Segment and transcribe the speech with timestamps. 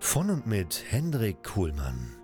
[0.00, 2.16] Von und mit Hendrik Kuhlmann.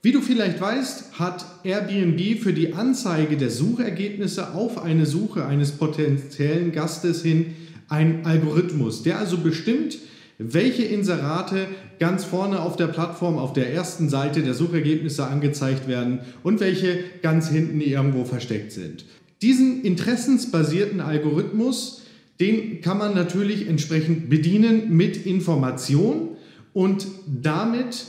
[0.00, 5.72] Wie du vielleicht weißt, hat Airbnb für die Anzeige der Suchergebnisse auf eine Suche eines
[5.72, 7.56] potenziellen Gastes hin
[7.88, 9.98] einen Algorithmus, der also bestimmt,
[10.38, 11.66] welche Inserate
[11.98, 17.04] ganz vorne auf der Plattform auf der ersten Seite der Suchergebnisse angezeigt werden und welche
[17.22, 19.04] ganz hinten irgendwo versteckt sind.
[19.42, 22.01] Diesen interessensbasierten Algorithmus
[22.40, 26.30] den kann man natürlich entsprechend bedienen mit Information
[26.72, 28.06] und damit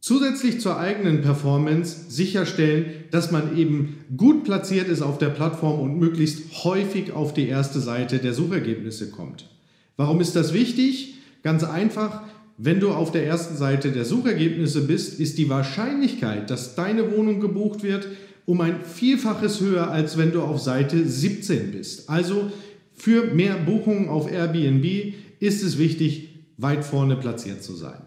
[0.00, 5.98] zusätzlich zur eigenen Performance sicherstellen, dass man eben gut platziert ist auf der Plattform und
[5.98, 9.48] möglichst häufig auf die erste Seite der Suchergebnisse kommt.
[9.96, 11.14] Warum ist das wichtig?
[11.44, 12.22] Ganz einfach,
[12.58, 17.40] wenn du auf der ersten Seite der Suchergebnisse bist, ist die Wahrscheinlichkeit, dass deine Wohnung
[17.40, 18.08] gebucht wird,
[18.44, 22.10] um ein Vielfaches höher, als wenn du auf Seite 17 bist.
[22.10, 22.50] Also
[22.94, 28.00] für mehr Buchungen auf Airbnb ist es wichtig, weit vorne platziert zu sein.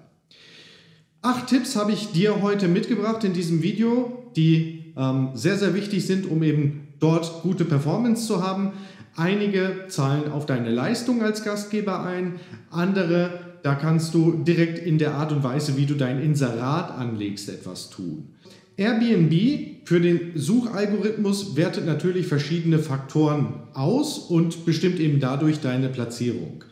[1.21, 6.05] Acht Tipps habe ich dir heute mitgebracht in diesem Video, die ähm, sehr, sehr wichtig
[6.05, 8.73] sind, um eben dort gute Performance zu haben.
[9.15, 12.35] Einige zahlen auf deine Leistung als Gastgeber ein,
[12.69, 17.49] andere, da kannst du direkt in der Art und Weise, wie du dein Inserat anlegst,
[17.49, 18.35] etwas tun.
[18.77, 19.33] Airbnb
[19.85, 26.63] für den Suchalgorithmus wertet natürlich verschiedene Faktoren aus und bestimmt eben dadurch deine Platzierung.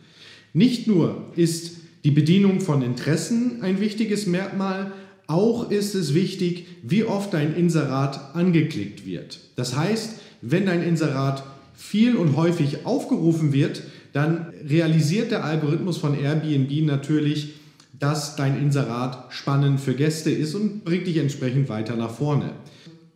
[0.52, 4.92] Nicht nur ist die Bedienung von Interessen ein wichtiges Merkmal,
[5.26, 9.40] auch ist es wichtig, wie oft dein Inserat angeklickt wird.
[9.56, 11.44] Das heißt, wenn dein Inserat
[11.74, 13.82] viel und häufig aufgerufen wird,
[14.12, 17.54] dann realisiert der Algorithmus von Airbnb natürlich,
[17.98, 22.52] dass dein Inserat spannend für Gäste ist und bringt dich entsprechend weiter nach vorne.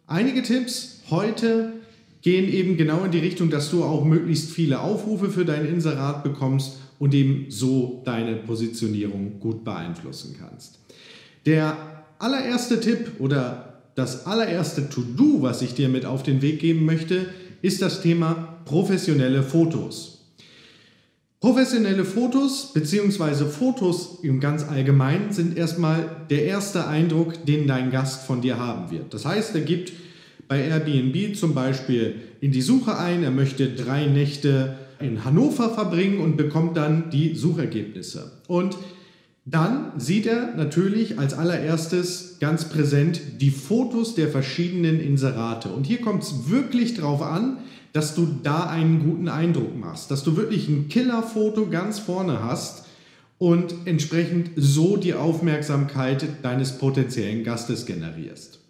[0.07, 1.73] Einige Tipps heute
[2.23, 6.23] gehen eben genau in die Richtung, dass du auch möglichst viele Aufrufe für dein Inserat
[6.23, 10.79] bekommst und eben so deine Positionierung gut beeinflussen kannst.
[11.47, 11.77] Der
[12.19, 17.27] allererste Tipp oder das allererste To-Do, was ich dir mit auf den Weg geben möchte,
[17.63, 20.18] ist das Thema professionelle Fotos.
[21.41, 23.45] Professionelle Fotos bzw.
[23.45, 28.91] Fotos im ganz Allgemeinen sind erstmal der erste Eindruck, den dein Gast von dir haben
[28.91, 29.15] wird.
[29.15, 29.93] Das heißt, er gibt
[30.49, 36.19] bei Airbnb zum Beispiel in die Suche ein, er möchte drei Nächte in Hannover verbringen
[36.19, 38.33] und bekommt dann die Suchergebnisse.
[38.49, 38.77] Und
[39.45, 45.69] dann sieht er natürlich als allererstes ganz präsent die Fotos der verschiedenen Inserate.
[45.69, 47.59] Und hier kommt es wirklich darauf an,
[47.93, 52.87] dass du da einen guten Eindruck machst, dass du wirklich ein Killerfoto ganz vorne hast
[53.39, 58.61] und entsprechend so die Aufmerksamkeit deines potenziellen Gastes generierst.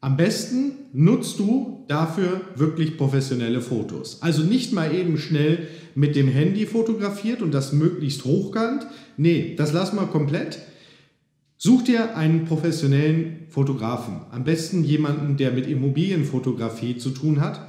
[0.00, 4.22] Am besten nutzt du dafür wirklich professionelle Fotos.
[4.22, 8.86] Also nicht mal eben schnell mit dem Handy fotografiert und das möglichst hochkant.
[9.18, 10.60] Nee, das lass mal komplett.
[11.58, 14.22] Such dir einen professionellen Fotografen.
[14.30, 17.60] Am besten jemanden, der mit Immobilienfotografie zu tun hat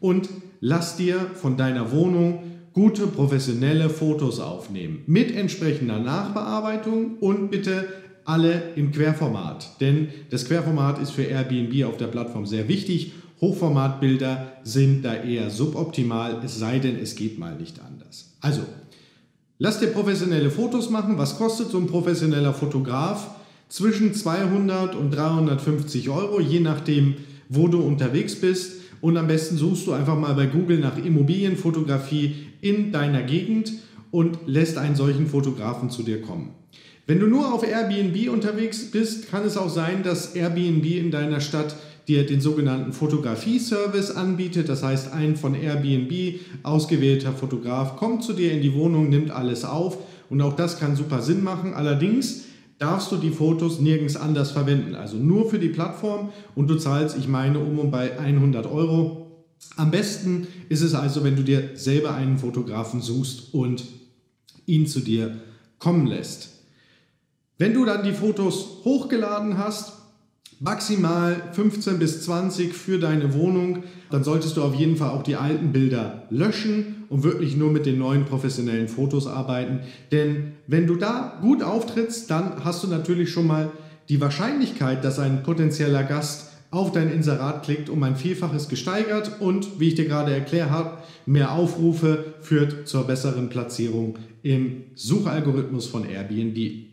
[0.00, 0.28] und
[0.60, 2.40] lass dir von deiner Wohnung
[2.72, 7.88] gute professionelle Fotos aufnehmen mit entsprechender Nachbearbeitung und bitte
[8.24, 13.12] alle im Querformat, denn das Querformat ist für Airbnb auf der Plattform sehr wichtig.
[13.40, 18.34] Hochformatbilder sind da eher suboptimal, es sei denn, es geht mal nicht anders.
[18.40, 18.62] Also,
[19.58, 21.18] lass dir professionelle Fotos machen.
[21.18, 23.30] Was kostet so ein professioneller Fotograf?
[23.68, 27.16] Zwischen 200 und 350 Euro, je nachdem,
[27.48, 28.77] wo du unterwegs bist.
[29.00, 33.72] Und am besten suchst du einfach mal bei Google nach Immobilienfotografie in deiner Gegend
[34.10, 36.50] und lässt einen solchen Fotografen zu dir kommen.
[37.06, 41.40] Wenn du nur auf Airbnb unterwegs bist, kann es auch sein, dass Airbnb in deiner
[41.40, 41.74] Stadt
[42.06, 44.68] dir den sogenannten Fotografie-Service anbietet.
[44.68, 49.64] Das heißt, ein von Airbnb ausgewählter Fotograf kommt zu dir in die Wohnung, nimmt alles
[49.64, 49.98] auf
[50.30, 51.74] und auch das kann super Sinn machen.
[51.74, 52.44] Allerdings
[52.78, 54.94] darfst du die Fotos nirgends anders verwenden.
[54.94, 59.44] Also nur für die Plattform und du zahlst, ich meine, um und bei 100 Euro.
[59.76, 63.84] Am besten ist es also, wenn du dir selber einen Fotografen suchst und
[64.66, 65.40] ihn zu dir
[65.78, 66.50] kommen lässt.
[67.56, 69.94] Wenn du dann die Fotos hochgeladen hast,
[70.60, 75.36] maximal 15 bis 20 für deine Wohnung, dann solltest du auf jeden Fall auch die
[75.36, 79.80] alten Bilder löschen und wirklich nur mit den neuen professionellen Fotos arbeiten.
[80.10, 83.70] Denn wenn du da gut auftrittst, dann hast du natürlich schon mal
[84.08, 89.80] die Wahrscheinlichkeit, dass ein potenzieller Gast auf dein Inserat klickt, um ein Vielfaches gesteigert und,
[89.80, 96.08] wie ich dir gerade erklärt habe, mehr Aufrufe führt zur besseren Platzierung im Suchalgorithmus von
[96.08, 96.88] Airbnb.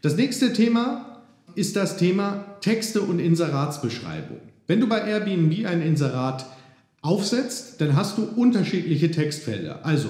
[0.00, 1.11] Das nächste Thema
[1.54, 4.38] ist das Thema Texte und Inseratsbeschreibung.
[4.66, 6.46] Wenn du bei Airbnb ein Inserat
[7.02, 9.84] aufsetzt, dann hast du unterschiedliche Textfelder.
[9.84, 10.08] Also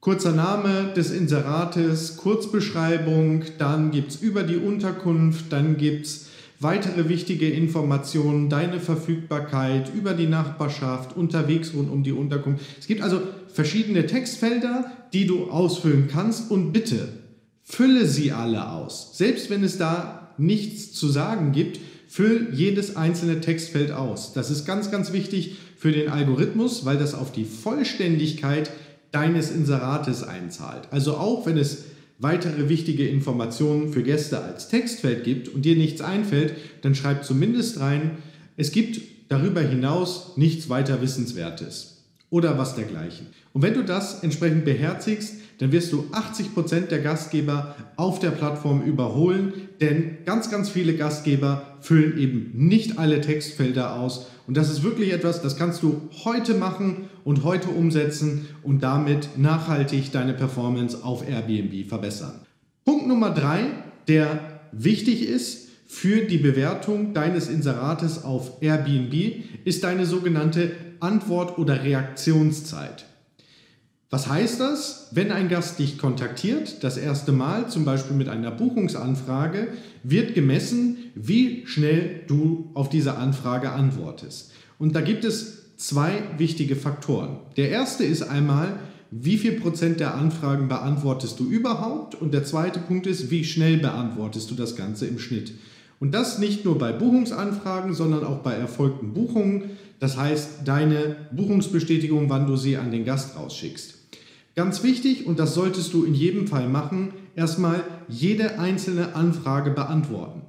[0.00, 6.26] kurzer Name des Inserates, Kurzbeschreibung, dann gibt es über die Unterkunft, dann gibt es
[6.60, 12.64] weitere wichtige Informationen, deine Verfügbarkeit über die Nachbarschaft, unterwegs rund um die Unterkunft.
[12.80, 13.20] Es gibt also
[13.52, 17.08] verschiedene Textfelder, die du ausfüllen kannst und bitte
[17.62, 19.18] fülle sie alle aus.
[19.18, 24.32] Selbst wenn es da nichts zu sagen gibt, füll jedes einzelne Textfeld aus.
[24.32, 28.70] Das ist ganz, ganz wichtig für den Algorithmus, weil das auf die Vollständigkeit
[29.12, 30.88] deines Inserates einzahlt.
[30.90, 31.84] Also auch wenn es
[32.18, 37.80] weitere wichtige Informationen für Gäste als Textfeld gibt und dir nichts einfällt, dann schreib zumindest
[37.80, 38.12] rein,
[38.56, 43.26] es gibt darüber hinaus nichts weiter Wissenswertes oder was dergleichen.
[43.52, 48.82] Und wenn du das entsprechend beherzigst, dann wirst du 80% der Gastgeber auf der Plattform
[48.82, 54.26] überholen, denn ganz, ganz viele Gastgeber füllen eben nicht alle Textfelder aus.
[54.46, 59.38] Und das ist wirklich etwas, das kannst du heute machen und heute umsetzen und damit
[59.38, 62.40] nachhaltig deine Performance auf Airbnb verbessern.
[62.84, 63.64] Punkt Nummer drei,
[64.08, 71.82] der wichtig ist für die Bewertung deines Inserates auf Airbnb, ist deine sogenannte Antwort- oder
[71.82, 73.06] Reaktionszeit.
[74.16, 75.08] Was heißt das?
[75.10, 79.68] Wenn ein Gast dich kontaktiert, das erste Mal, zum Beispiel mit einer Buchungsanfrage,
[80.04, 84.52] wird gemessen, wie schnell du auf diese Anfrage antwortest.
[84.78, 87.40] Und da gibt es zwei wichtige Faktoren.
[87.58, 88.78] Der erste ist einmal,
[89.10, 92.14] wie viel Prozent der Anfragen beantwortest du überhaupt?
[92.14, 95.52] Und der zweite Punkt ist, wie schnell beantwortest du das Ganze im Schnitt?
[96.00, 99.72] Und das nicht nur bei Buchungsanfragen, sondern auch bei erfolgten Buchungen.
[100.00, 103.95] Das heißt, deine Buchungsbestätigung, wann du sie an den Gast rausschickst.
[104.56, 110.40] Ganz wichtig, und das solltest du in jedem Fall machen, erstmal jede einzelne Anfrage beantworten.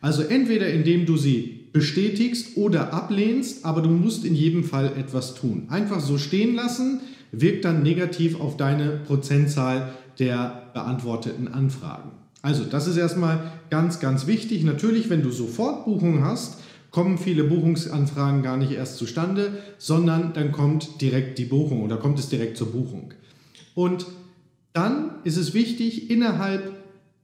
[0.00, 5.34] Also entweder indem du sie bestätigst oder ablehnst, aber du musst in jedem Fall etwas
[5.34, 5.66] tun.
[5.68, 7.00] Einfach so stehen lassen
[7.32, 9.90] wirkt dann negativ auf deine Prozentzahl
[10.20, 12.12] der beantworteten Anfragen.
[12.42, 14.62] Also das ist erstmal ganz, ganz wichtig.
[14.62, 16.60] Natürlich, wenn du sofort Buchungen hast,
[16.92, 22.20] kommen viele Buchungsanfragen gar nicht erst zustande, sondern dann kommt direkt die Buchung oder kommt
[22.20, 23.12] es direkt zur Buchung.
[23.76, 24.06] Und
[24.72, 26.72] dann ist es wichtig, innerhalb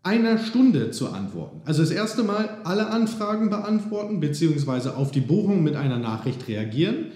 [0.02, 1.62] einer Stunde zu antworten.
[1.64, 4.90] Also das erste Mal alle Anfragen beantworten bzw.
[4.90, 7.06] auf die Buchung mit einer Nachricht reagieren.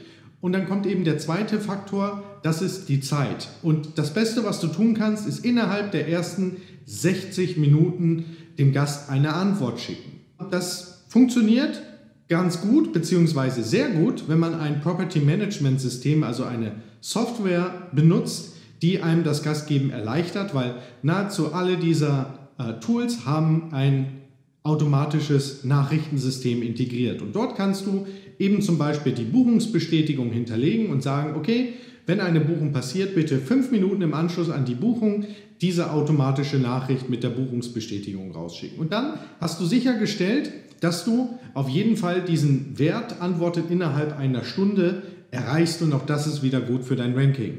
[0.40, 3.48] Und dann kommt eben der zweite Faktor, das ist die Zeit.
[3.62, 6.56] Und das Beste, was du tun kannst, ist innerhalb der ersten
[6.86, 8.24] 60 Minuten
[8.58, 10.20] dem Gast eine Antwort schicken.
[10.50, 11.82] Das funktioniert
[12.28, 13.60] ganz gut bzw.
[13.60, 16.72] sehr gut, wenn man ein Property Management System, also eine
[17.02, 24.22] Software benutzt, die einem das Gastgeben erleichtert, weil nahezu alle dieser äh, Tools haben ein
[24.62, 27.22] automatisches Nachrichtensystem integriert.
[27.22, 28.06] Und dort kannst du
[28.38, 31.74] eben zum Beispiel die Buchungsbestätigung hinterlegen und sagen, okay,
[32.06, 35.24] wenn eine Buchung passiert, bitte fünf Minuten im Anschluss an die Buchung
[35.60, 38.78] diese automatische Nachricht mit der Buchungsbestätigung rausschicken.
[38.78, 44.44] Und dann hast du sichergestellt, dass du auf jeden Fall diesen Wert antwortet innerhalb einer
[44.44, 47.58] Stunde erreichst und auch das ist wieder gut für dein Ranking.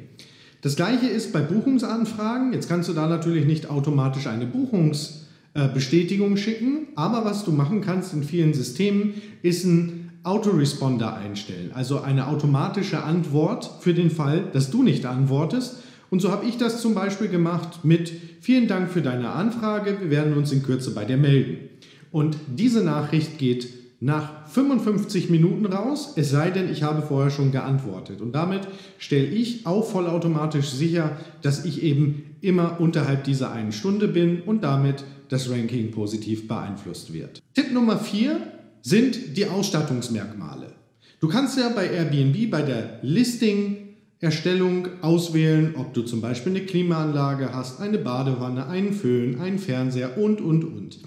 [0.62, 2.54] Das gleiche ist bei Buchungsanfragen.
[2.54, 8.14] Jetzt kannst du da natürlich nicht automatisch eine Buchungsbestätigung schicken, aber was du machen kannst
[8.14, 14.72] in vielen Systemen ist ein Autoresponder einstellen, also eine automatische Antwort für den Fall, dass
[14.72, 15.78] du nicht antwortest.
[16.10, 18.12] Und so habe ich das zum Beispiel gemacht mit
[18.42, 21.70] vielen Dank für deine Anfrage, wir werden uns in Kürze bei dir melden.
[22.12, 27.52] Und diese Nachricht geht nach 55 Minuten raus, es sei denn, ich habe vorher schon
[27.52, 28.22] geantwortet.
[28.22, 28.68] Und damit
[29.00, 34.64] stelle ich auch vollautomatisch sicher, dass ich eben immer unterhalb dieser einen Stunde bin und
[34.64, 37.42] damit das Ranking positiv beeinflusst wird.
[37.56, 38.40] Tipp Nummer 4
[38.82, 40.74] sind die Ausstattungsmerkmale.
[41.20, 47.54] Du kannst ja bei Airbnb bei der Listing-Erstellung auswählen, ob du zum Beispiel eine Klimaanlage
[47.54, 51.00] hast, eine Badewanne, einen Föhn, einen Fernseher und, und, und.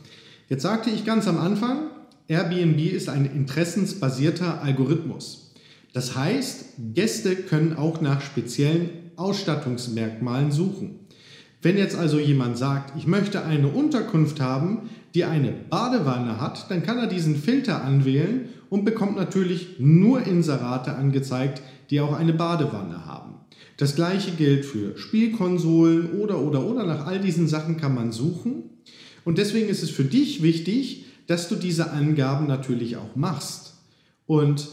[0.48, 1.89] Jetzt sagte ich ganz am Anfang,
[2.30, 5.52] Airbnb ist ein interessensbasierter Algorithmus.
[5.92, 11.00] Das heißt, Gäste können auch nach speziellen Ausstattungsmerkmalen suchen.
[11.60, 16.84] Wenn jetzt also jemand sagt, ich möchte eine Unterkunft haben, die eine Badewanne hat, dann
[16.84, 21.60] kann er diesen Filter anwählen und bekommt natürlich nur Inserate angezeigt,
[21.90, 23.34] die auch eine Badewanne haben.
[23.76, 28.70] Das gleiche gilt für Spielkonsolen oder oder oder nach all diesen Sachen kann man suchen.
[29.24, 33.74] Und deswegen ist es für dich wichtig, dass du diese Angaben natürlich auch machst.
[34.26, 34.66] Und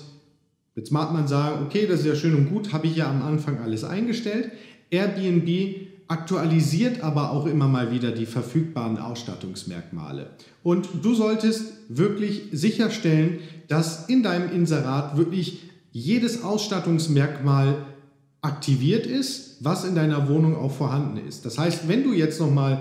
[0.76, 3.22] jetzt mag man sagen, okay, das ist ja schön und gut, habe ich ja am
[3.22, 4.50] Anfang alles eingestellt.
[4.90, 5.76] Airbnb
[6.08, 10.32] aktualisiert aber auch immer mal wieder die verfügbaren Ausstattungsmerkmale.
[10.64, 13.38] Und du solltest wirklich sicherstellen,
[13.68, 15.62] dass in deinem Inserat wirklich
[15.92, 17.86] jedes Ausstattungsmerkmal
[18.42, 21.46] aktiviert ist, was in deiner Wohnung auch vorhanden ist.
[21.46, 22.80] Das heißt, wenn du jetzt nochmal,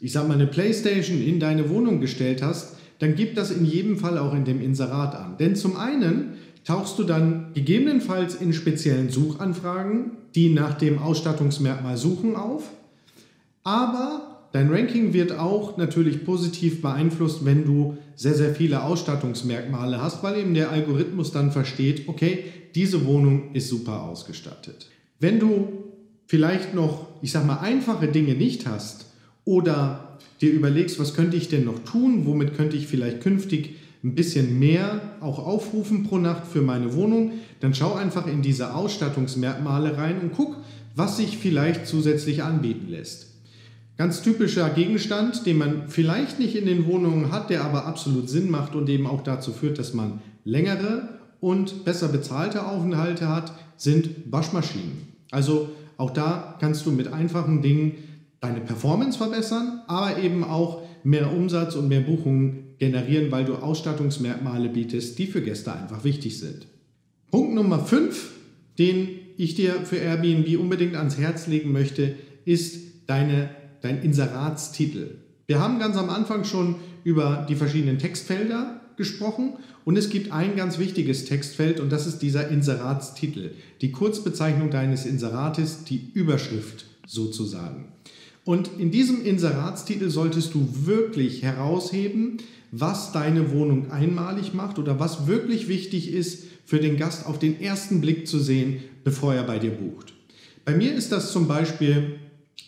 [0.00, 3.98] ich sag mal, eine Playstation in deine Wohnung gestellt hast, dann gib das in jedem
[3.98, 5.36] Fall auch in dem Inserat an.
[5.36, 12.36] Denn zum einen tauchst du dann gegebenenfalls in speziellen Suchanfragen, die nach dem Ausstattungsmerkmal suchen,
[12.36, 12.70] auf.
[13.64, 20.22] Aber dein Ranking wird auch natürlich positiv beeinflusst, wenn du sehr, sehr viele Ausstattungsmerkmale hast,
[20.22, 22.44] weil eben der Algorithmus dann versteht, okay,
[22.76, 24.90] diese Wohnung ist super ausgestattet.
[25.18, 25.86] Wenn du
[26.26, 29.06] vielleicht noch, ich sag mal, einfache Dinge nicht hast
[29.44, 30.11] oder
[30.42, 34.58] dir überlegst, was könnte ich denn noch tun, womit könnte ich vielleicht künftig ein bisschen
[34.58, 40.20] mehr auch aufrufen pro Nacht für meine Wohnung, dann schau einfach in diese Ausstattungsmerkmale rein
[40.20, 40.56] und guck,
[40.96, 43.28] was sich vielleicht zusätzlich anbieten lässt.
[43.96, 48.50] Ganz typischer Gegenstand, den man vielleicht nicht in den Wohnungen hat, der aber absolut Sinn
[48.50, 54.10] macht und eben auch dazu führt, dass man längere und besser bezahlte Aufenthalte hat, sind
[54.30, 55.08] Waschmaschinen.
[55.30, 57.94] Also auch da kannst du mit einfachen Dingen
[58.42, 64.68] deine Performance verbessern, aber eben auch mehr Umsatz und mehr Buchungen generieren, weil du Ausstattungsmerkmale
[64.68, 66.66] bietest, die für Gäste einfach wichtig sind.
[67.30, 68.32] Punkt Nummer 5,
[68.78, 75.18] den ich dir für Airbnb unbedingt ans Herz legen möchte, ist deine, dein Inseratstitel.
[75.46, 80.56] Wir haben ganz am Anfang schon über die verschiedenen Textfelder gesprochen und es gibt ein
[80.56, 87.92] ganz wichtiges Textfeld und das ist dieser Inseratstitel, die Kurzbezeichnung deines Inserates, die Überschrift sozusagen.
[88.44, 92.38] Und in diesem Inseratstitel solltest du wirklich herausheben,
[92.72, 97.60] was deine Wohnung einmalig macht oder was wirklich wichtig ist für den Gast auf den
[97.60, 100.14] ersten Blick zu sehen, bevor er bei dir bucht.
[100.64, 102.18] Bei mir ist das zum Beispiel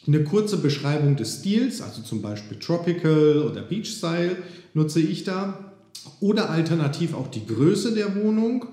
[0.06, 4.36] eine kurze Beschreibung des Stils, also zum Beispiel Tropical oder Beach Style
[4.74, 5.72] nutze ich da.
[6.20, 8.66] Oder alternativ auch die Größe der Wohnung.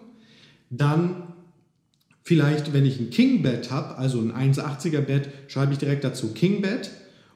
[0.69, 1.30] Dann
[2.31, 6.29] vielleicht, wenn ich ein King Bed habe, also ein 1,80er Bett, schreibe ich direkt dazu
[6.29, 6.89] King Bed.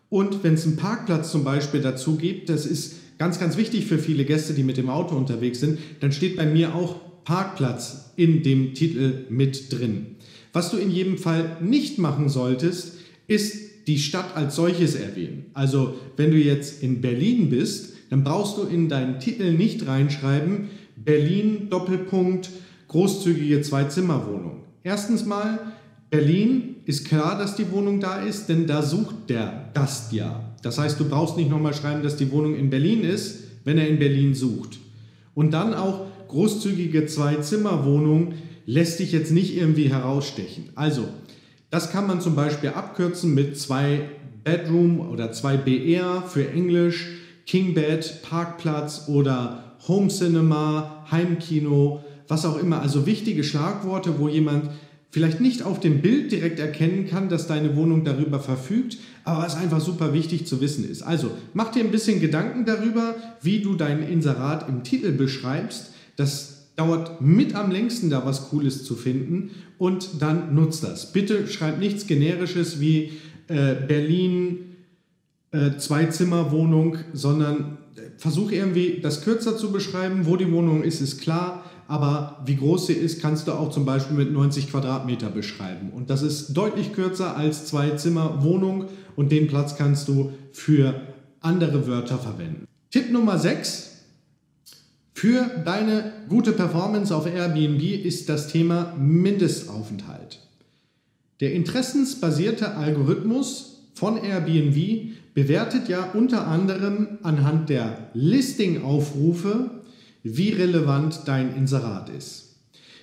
[0.07, 3.99] Und wenn es einen Parkplatz zum Beispiel dazu gibt, das ist ganz, ganz wichtig für
[3.99, 8.41] viele Gäste, die mit dem Auto unterwegs sind, dann steht bei mir auch Parkplatz in
[8.41, 10.15] dem Titel mit drin.
[10.53, 12.93] Was du in jedem Fall nicht machen solltest,
[13.27, 15.47] ist die Stadt als solches erwähnen.
[15.53, 20.69] Also wenn du jetzt in Berlin bist, dann brauchst du in deinen Titel nicht reinschreiben
[20.95, 22.49] Berlin Doppelpunkt
[22.87, 24.64] großzügige Zwei-Zimmer-Wohnung.
[24.85, 25.73] Erstens mal,
[26.11, 30.53] Berlin ist klar, dass die Wohnung da ist, denn da sucht der Gast ja.
[30.61, 33.87] Das heißt, du brauchst nicht nochmal schreiben, dass die Wohnung in Berlin ist, wenn er
[33.87, 34.77] in Berlin sucht.
[35.33, 38.33] Und dann auch großzügige Zwei-Zimmer-Wohnung
[38.67, 40.69] lässt dich jetzt nicht irgendwie herausstechen.
[40.75, 41.05] Also,
[41.71, 44.01] das kann man zum Beispiel abkürzen mit zwei
[44.43, 47.07] Bedroom oder zwei BR für Englisch,
[47.47, 52.82] King Bed, Parkplatz oder Home Cinema, Heimkino, was auch immer.
[52.82, 54.70] Also wichtige Schlagworte, wo jemand
[55.15, 59.55] vielleicht nicht auf dem Bild direkt erkennen kann, dass deine Wohnung darüber verfügt, aber was
[59.55, 61.03] einfach super wichtig zu wissen ist.
[61.03, 65.94] Also mach dir ein bisschen Gedanken darüber, wie du dein Inserat im Titel beschreibst.
[66.17, 71.13] Das dauert mit am längsten, da was Cooles zu finden und dann nutzt das.
[71.13, 73.13] Bitte schreib nichts Generisches wie
[73.48, 74.75] äh, Berlin,
[75.51, 80.25] äh, Zwei-Zimmer-Wohnung, sondern äh, versuch irgendwie das kürzer zu beschreiben.
[80.25, 81.54] Wo die Wohnung ist, ist klar
[81.87, 85.91] aber wie groß sie ist, kannst du auch zum Beispiel mit 90 Quadratmeter beschreiben.
[85.91, 91.01] Und das ist deutlich kürzer als zwei Zimmer Wohnung und den Platz kannst du für
[91.41, 92.65] andere Wörter verwenden.
[92.89, 93.91] Tipp Nummer 6
[95.13, 100.39] für deine gute Performance auf Airbnb ist das Thema Mindestaufenthalt.
[101.39, 109.69] Der interessensbasierte Algorithmus von Airbnb bewertet ja unter anderem anhand der Listing-Aufrufe
[110.25, 112.55] wie relevant dein Inserat ist.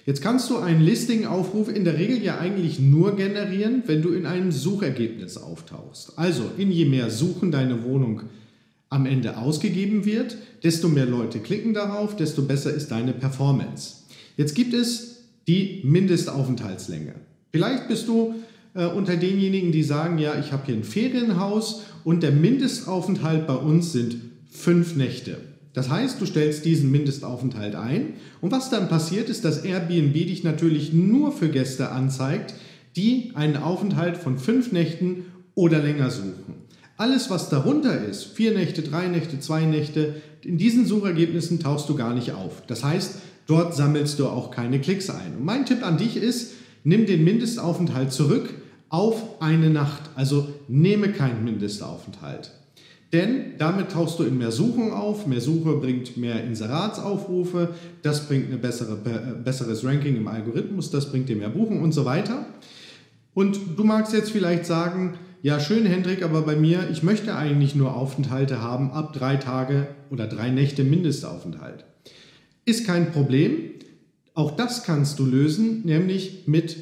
[0.05, 4.26] Jetzt kannst du einen Listing-Aufruf in der Regel ja eigentlich nur generieren, wenn du in
[4.26, 6.19] einem Suchergebnis auftauchst.
[6.19, 8.23] Also in je mehr Suchen deine Wohnung
[8.88, 13.99] am Ende ausgegeben wird, desto mehr Leute klicken darauf, desto besser ist deine Performance.
[14.37, 17.14] Jetzt gibt es die Mindestaufenthaltslänge.
[17.52, 18.35] Vielleicht bist du
[18.75, 23.55] äh, unter denjenigen, die sagen, ja, ich habe hier ein Ferienhaus und der Mindestaufenthalt bei
[23.55, 24.17] uns sind
[24.50, 25.51] fünf Nächte.
[25.75, 30.45] Das heißt, du stellst diesen Mindestaufenthalt ein und was dann passiert ist, dass Airbnb dich
[30.45, 32.55] natürlich nur für Gäste anzeigt,
[32.97, 35.25] die einen Aufenthalt von fünf Nächten
[35.55, 36.62] oder länger suchen.
[36.99, 41.95] Alles, was darunter ist, vier Nächte, drei Nächte, zwei Nächte, in diesen Suchergebnissen tauchst du
[41.95, 42.62] gar nicht auf.
[42.67, 45.37] Das heißt, dort sammelst du auch keine Klicks ein.
[45.38, 46.52] Und mein Tipp an dich ist,
[46.85, 48.55] nimm den Mindestaufenthalt zurück
[48.88, 50.02] auf eine Nacht.
[50.17, 52.52] Also nehme keinen Mindestaufenthalt.
[53.12, 55.26] Denn damit tauchst du in mehr Suchen auf.
[55.26, 57.75] Mehr Suche bringt mehr Inseratsaufrufe.
[58.02, 60.90] Das bringt ein bessere, äh, besseres Ranking im Algorithmus.
[60.90, 62.47] Das bringt dir mehr Buchen und so weiter.
[63.35, 67.75] Und du magst jetzt vielleicht sagen, ja schön Hendrik, aber bei mir, ich möchte eigentlich
[67.75, 71.85] nur Aufenthalte haben ab drei Tage oder drei Nächte Mindestaufenthalt.
[72.64, 73.52] Ist kein Problem.
[74.35, 76.76] Auch das kannst du lösen, nämlich mit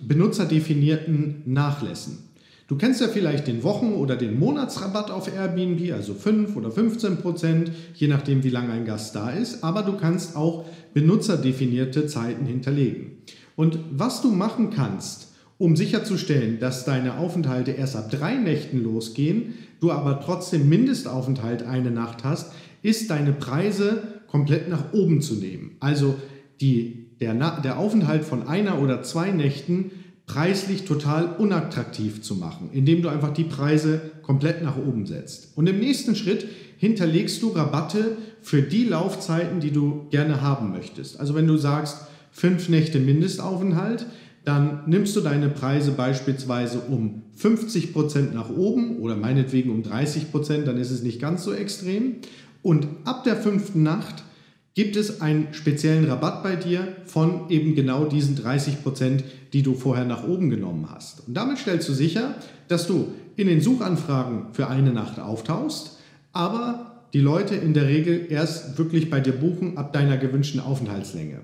[0.00, 2.18] benutzerdefinierten Nachlässen.
[2.66, 7.18] Du kennst ja vielleicht den Wochen- oder den Monatsrabatt auf Airbnb, also 5 oder 15
[7.18, 9.62] Prozent, je nachdem, wie lange ein Gast da ist.
[9.62, 13.18] Aber du kannst auch benutzerdefinierte Zeiten hinterlegen.
[13.54, 19.54] Und was du machen kannst, um sicherzustellen, dass deine Aufenthalte erst ab drei Nächten losgehen,
[19.80, 22.52] du aber trotzdem Mindestaufenthalt eine Nacht hast,
[22.82, 25.76] ist deine Preise komplett nach oben zu nehmen.
[25.80, 26.16] Also
[26.60, 29.90] die, der, der Aufenthalt von einer oder zwei Nächten
[30.26, 35.56] preislich total unattraktiv zu machen, indem du einfach die Preise komplett nach oben setzt.
[35.56, 36.46] Und im nächsten Schritt
[36.78, 41.20] hinterlegst du Rabatte für die Laufzeiten, die du gerne haben möchtest.
[41.20, 44.06] Also wenn du sagst, fünf Nächte Mindestaufenthalt,
[44.44, 50.76] dann nimmst du deine Preise beispielsweise um 50% nach oben oder meinetwegen um 30%, dann
[50.76, 52.16] ist es nicht ganz so extrem.
[52.62, 54.23] Und ab der fünften Nacht
[54.74, 59.22] gibt es einen speziellen Rabatt bei dir von eben genau diesen 30%,
[59.52, 61.26] die du vorher nach oben genommen hast.
[61.26, 62.34] Und damit stellst du sicher,
[62.68, 65.98] dass du in den Suchanfragen für eine Nacht auftauchst,
[66.32, 71.42] aber die Leute in der Regel erst wirklich bei dir buchen ab deiner gewünschten Aufenthaltslänge.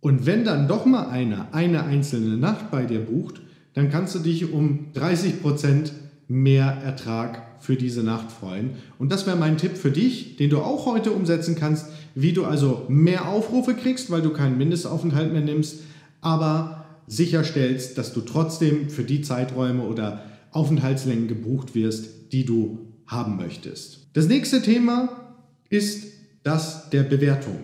[0.00, 3.40] Und wenn dann doch mal einer eine einzelne Nacht bei dir bucht,
[3.74, 5.90] dann kannst du dich um 30%
[6.32, 8.70] mehr Ertrag für diese Nacht freuen.
[8.98, 12.46] Und das wäre mein Tipp für dich, den du auch heute umsetzen kannst, wie du
[12.46, 15.80] also mehr Aufrufe kriegst, weil du keinen Mindestaufenthalt mehr nimmst,
[16.22, 23.36] aber sicherstellst, dass du trotzdem für die Zeiträume oder Aufenthaltslängen gebucht wirst, die du haben
[23.36, 24.06] möchtest.
[24.14, 25.36] Das nächste Thema
[25.68, 26.06] ist
[26.44, 27.58] das der Bewertung.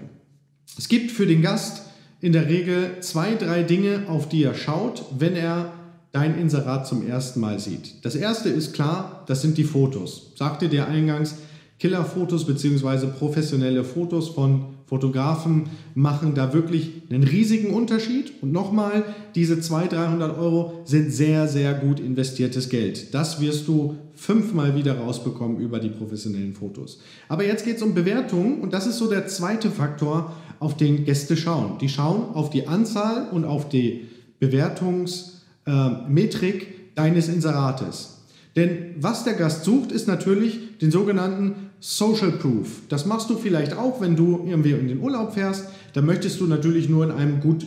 [0.77, 1.85] Es gibt für den Gast
[2.21, 5.73] in der Regel zwei, drei Dinge, auf die er schaut, wenn er
[6.13, 8.05] dein Inserat zum ersten Mal sieht.
[8.05, 10.33] Das erste ist klar, das sind die Fotos.
[10.37, 11.37] Sagte dir eingangs,
[11.79, 13.07] Killerfotos bzw.
[13.19, 18.33] professionelle Fotos von Fotografen machen da wirklich einen riesigen Unterschied.
[18.43, 23.15] Und nochmal, diese 200, 300 Euro sind sehr, sehr gut investiertes Geld.
[23.15, 27.01] Das wirst du fünfmal wieder rausbekommen über die professionellen Fotos.
[27.29, 31.05] Aber jetzt geht es um Bewertungen und das ist so der zweite Faktor, auf den
[31.05, 31.79] Gäste schauen.
[31.79, 34.09] Die schauen auf die Anzahl und auf die
[34.41, 35.38] Bewertungsmetrik
[35.69, 36.53] äh,
[36.95, 38.19] deines Inserates.
[38.57, 42.83] Denn was der Gast sucht, ist natürlich den sogenannten Social Proof.
[42.89, 45.69] Das machst du vielleicht auch, wenn du irgendwie in den Urlaub fährst.
[45.93, 47.65] Da möchtest du natürlich nur in einem gut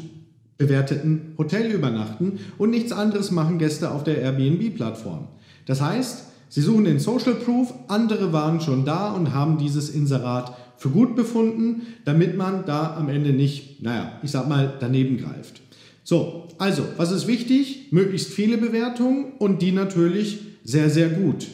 [0.57, 5.27] bewerteten Hotel übernachten und nichts anderes machen Gäste auf der Airbnb-Plattform.
[5.65, 10.55] Das heißt, sie suchen den Social Proof, andere waren schon da und haben dieses Inserat
[10.77, 15.61] für gut befunden, damit man da am Ende nicht, naja, ich sag mal, daneben greift.
[16.03, 17.87] So, also, was ist wichtig?
[17.91, 21.47] Möglichst viele Bewertungen und die natürlich sehr, sehr gut.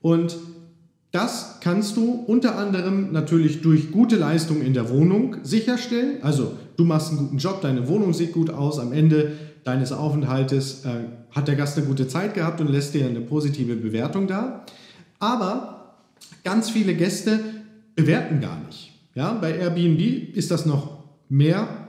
[0.00, 0.36] Und
[1.10, 6.16] das kannst du unter anderem natürlich durch gute Leistung in der Wohnung sicherstellen.
[6.22, 10.84] Also du machst einen guten Job, deine Wohnung sieht gut aus, am Ende deines Aufenthaltes
[10.84, 14.66] äh, hat der Gast eine gute Zeit gehabt und lässt dir eine positive Bewertung da.
[15.20, 15.94] Aber
[16.42, 17.40] ganz viele Gäste
[17.94, 18.92] bewerten gar nicht.
[19.14, 21.83] Ja, bei Airbnb ist das noch mehr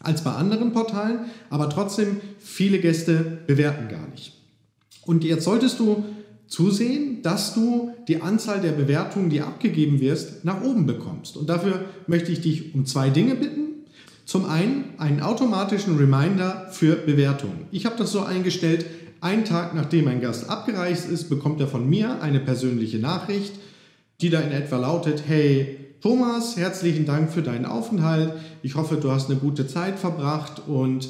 [0.00, 4.34] als bei anderen Portalen, aber trotzdem viele Gäste bewerten gar nicht.
[5.04, 6.04] Und jetzt solltest du
[6.48, 11.36] zusehen, dass du die Anzahl der Bewertungen, die abgegeben wirst, nach oben bekommst.
[11.36, 13.66] Und dafür möchte ich dich um zwei Dinge bitten.
[14.26, 17.66] Zum einen einen automatischen Reminder für Bewertungen.
[17.70, 18.86] Ich habe das so eingestellt,
[19.20, 23.54] einen Tag nachdem ein Gast abgereist ist, bekommt er von mir eine persönliche Nachricht,
[24.20, 28.34] die da in etwa lautet, hey Thomas, herzlichen Dank für deinen Aufenthalt.
[28.62, 31.08] Ich hoffe, du hast eine gute Zeit verbracht und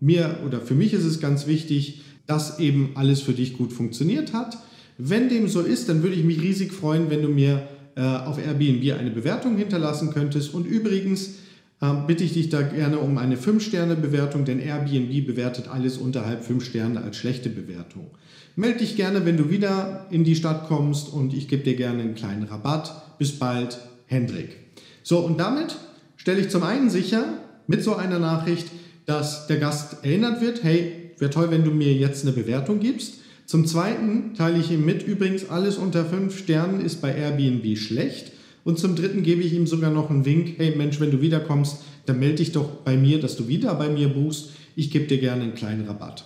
[0.00, 4.32] mir oder für mich ist es ganz wichtig, dass eben alles für dich gut funktioniert
[4.32, 4.58] hat.
[4.96, 8.38] Wenn dem so ist, dann würde ich mich riesig freuen, wenn du mir äh, auf
[8.38, 10.54] Airbnb eine Bewertung hinterlassen könntest.
[10.54, 11.34] Und übrigens
[11.80, 16.64] äh, bitte ich dich da gerne um eine 5-Sterne-Bewertung, denn Airbnb bewertet alles unterhalb 5
[16.64, 18.10] Sterne als schlechte Bewertung.
[18.56, 22.02] Meld dich gerne, wenn du wieder in die Stadt kommst und ich gebe dir gerne
[22.02, 23.18] einen kleinen Rabatt.
[23.18, 23.78] Bis bald,
[24.12, 24.56] Hendrik.
[25.02, 25.76] So, und damit
[26.16, 27.24] stelle ich zum einen sicher,
[27.66, 28.68] mit so einer Nachricht,
[29.06, 33.14] dass der Gast erinnert wird, hey, wäre toll, wenn du mir jetzt eine Bewertung gibst.
[33.46, 38.32] Zum Zweiten teile ich ihm mit, übrigens alles unter 5 Sternen ist bei Airbnb schlecht.
[38.64, 41.78] Und zum Dritten gebe ich ihm sogar noch einen Wink, hey Mensch, wenn du wiederkommst,
[42.06, 44.50] dann melde dich doch bei mir, dass du wieder bei mir buchst.
[44.76, 46.24] Ich gebe dir gerne einen kleinen Rabatt.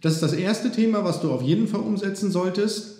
[0.00, 2.99] Das ist das erste Thema, was du auf jeden Fall umsetzen solltest.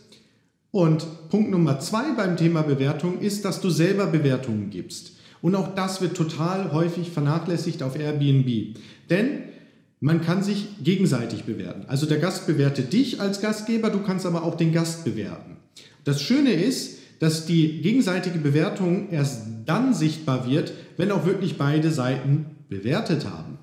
[0.72, 5.12] Und Punkt Nummer zwei beim Thema Bewertung ist, dass du selber Bewertungen gibst.
[5.42, 8.76] Und auch das wird total häufig vernachlässigt auf Airbnb.
[9.08, 9.42] Denn
[10.00, 11.84] man kann sich gegenseitig bewerten.
[11.88, 15.56] Also der Gast bewertet dich als Gastgeber, du kannst aber auch den Gast bewerten.
[16.04, 21.90] Das Schöne ist, dass die gegenseitige Bewertung erst dann sichtbar wird, wenn auch wirklich beide
[21.90, 23.58] Seiten bewertet haben.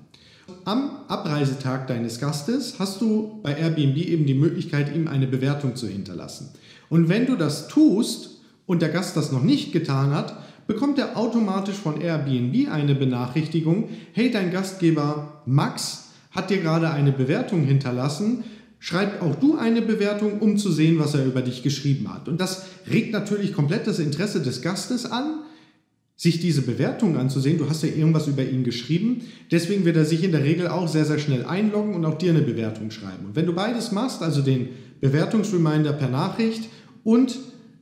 [0.64, 5.88] Am Abreisetag deines Gastes hast du bei Airbnb eben die Möglichkeit, ihm eine Bewertung zu
[5.88, 6.50] hinterlassen.
[6.88, 11.16] Und wenn du das tust und der Gast das noch nicht getan hat, bekommt er
[11.16, 18.44] automatisch von Airbnb eine Benachrichtigung, hey, dein Gastgeber Max hat dir gerade eine Bewertung hinterlassen,
[18.78, 22.28] schreib auch du eine Bewertung, um zu sehen, was er über dich geschrieben hat.
[22.28, 25.40] Und das regt natürlich komplett das Interesse des Gastes an,
[26.16, 27.58] sich diese Bewertung anzusehen.
[27.58, 29.22] Du hast ja irgendwas über ihn geschrieben.
[29.52, 32.30] Deswegen wird er sich in der Regel auch sehr, sehr schnell einloggen und auch dir
[32.30, 33.26] eine Bewertung schreiben.
[33.26, 34.68] Und wenn du beides machst, also den
[35.00, 36.68] Bewertungsreminder per Nachricht
[37.04, 37.38] und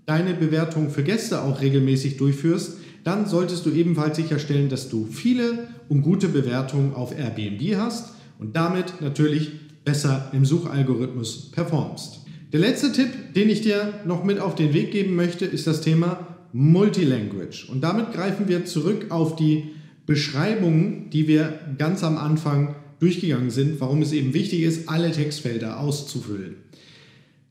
[0.06, 5.68] deine Bewertung für Gäste auch regelmäßig durchführst, dann solltest du ebenfalls sicherstellen, dass du viele
[5.88, 9.52] und gute Bewertungen auf Airbnb hast und damit natürlich
[9.84, 12.20] besser im Suchalgorithmus performst.
[12.52, 15.80] Der letzte Tipp, den ich dir noch mit auf den Weg geben möchte, ist das
[15.80, 17.66] Thema Multilanguage.
[17.70, 19.70] Und damit greifen wir zurück auf die
[20.06, 25.80] Beschreibungen, die wir ganz am Anfang durchgegangen sind, warum es eben wichtig ist, alle Textfelder
[25.80, 26.56] auszufüllen.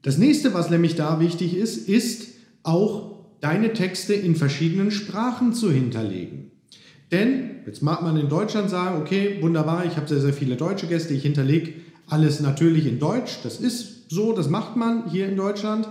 [0.05, 2.27] Das nächste, was nämlich da wichtig ist, ist
[2.61, 6.51] auch deine Texte in verschiedenen Sprachen zu hinterlegen.
[7.11, 10.85] Denn jetzt mag man in Deutschland sagen, okay, wunderbar, ich habe sehr, sehr viele deutsche
[10.85, 11.73] Gäste, ich hinterlege
[12.05, 13.39] alles natürlich in Deutsch.
[13.41, 15.87] Das ist so, das macht man hier in Deutschland.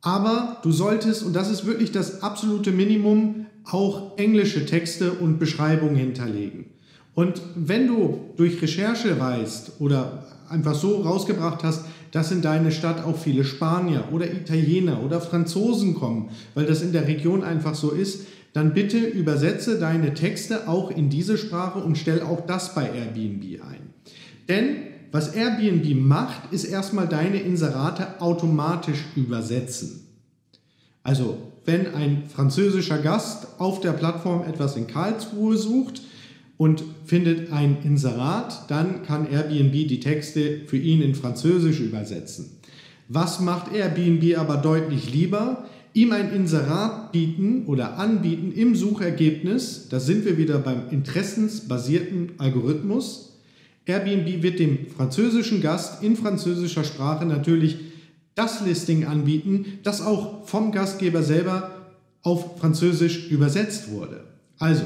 [0.00, 5.94] Aber du solltest, und das ist wirklich das absolute Minimum, auch englische Texte und Beschreibungen
[5.94, 6.70] hinterlegen.
[7.14, 13.04] Und wenn du durch Recherche weißt oder einfach so rausgebracht hast, dass in deine Stadt
[13.04, 17.90] auch viele Spanier oder Italiener oder Franzosen kommen, weil das in der Region einfach so
[17.90, 22.90] ist, dann bitte übersetze deine Texte auch in diese Sprache und stell auch das bei
[22.90, 23.94] Airbnb ein.
[24.48, 24.76] Denn
[25.12, 30.06] was Airbnb macht, ist erstmal deine Inserate automatisch übersetzen.
[31.02, 36.02] Also, wenn ein französischer Gast auf der Plattform etwas in Karlsruhe sucht
[36.58, 42.50] und findet ein Inserat, dann kann Airbnb die Texte für ihn in Französisch übersetzen.
[43.08, 45.64] Was macht Airbnb aber deutlich lieber?
[45.94, 53.28] Ihm ein Inserat bieten oder anbieten im Suchergebnis, da sind wir wieder beim interessensbasierten Algorithmus,
[53.86, 57.78] Airbnb wird dem französischen Gast in französischer Sprache natürlich
[58.34, 61.70] das Listing anbieten, das auch vom Gastgeber selber
[62.22, 64.24] auf Französisch übersetzt wurde.
[64.58, 64.84] Also,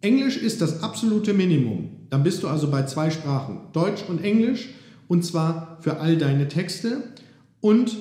[0.00, 1.90] Englisch ist das absolute Minimum.
[2.10, 4.70] Dann bist du also bei zwei Sprachen, Deutsch und Englisch,
[5.08, 7.02] und zwar für all deine Texte.
[7.60, 7.96] Und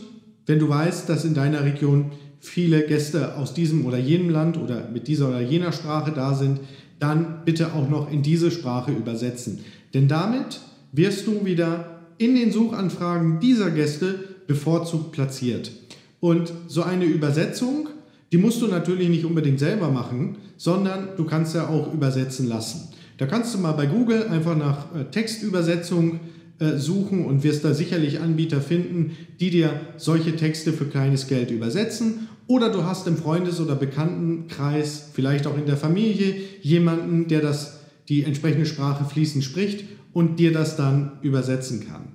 [0.46, 4.90] wenn du weißt, dass in deiner Region viele Gäste aus diesem oder jenem Land oder
[4.90, 6.60] mit dieser oder jener Sprache da sind,
[7.00, 9.60] dann bitte auch noch in diese Sprache übersetzen.
[9.94, 10.60] Denn damit
[10.92, 15.72] wirst du wieder in den Suchanfragen dieser Gäste bevorzugt platziert.
[16.20, 17.90] Und so eine Übersetzung,
[18.32, 22.90] die musst du natürlich nicht unbedingt selber machen, sondern du kannst ja auch übersetzen lassen.
[23.18, 26.20] Da kannst du mal bei Google einfach nach äh, Textübersetzung
[26.60, 31.52] äh, suchen und wirst da sicherlich Anbieter finden, die dir solche Texte für kleines Geld
[31.52, 32.28] übersetzen.
[32.48, 37.80] Oder du hast im Freundes- oder Bekanntenkreis, vielleicht auch in der Familie, jemanden, der das
[38.08, 42.10] die entsprechende Sprache fließend spricht und dir das dann übersetzen kann.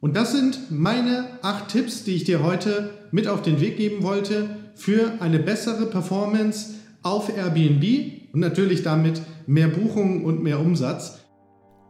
[0.00, 4.02] Und das sind meine acht Tipps, die ich dir heute mit auf den Weg geben
[4.02, 11.18] wollte für eine bessere Performance auf Airbnb und natürlich damit mehr Buchungen und mehr Umsatz.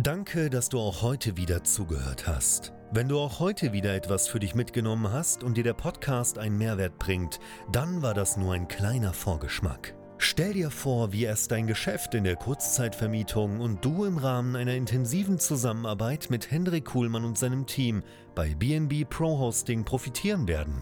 [0.03, 2.73] Danke, dass du auch heute wieder zugehört hast.
[2.93, 6.59] Wenn du auch heute wieder etwas für dich mitgenommen hast und dir der Podcast einen
[6.59, 7.39] Mehrwert bringt,
[7.71, 9.95] dann war das nur ein kleiner Vorgeschmack.
[10.23, 14.75] Stell dir vor, wie erst dein Geschäft in der Kurzzeitvermietung und du im Rahmen einer
[14.75, 18.03] intensiven Zusammenarbeit mit Hendrik Kuhlmann und seinem Team
[18.35, 20.75] bei BNB Pro Hosting profitieren werden.